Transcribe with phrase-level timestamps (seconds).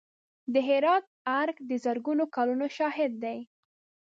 [0.53, 1.05] د هرات
[1.39, 3.39] ارګ د زرګونو کلونو شاهد دی.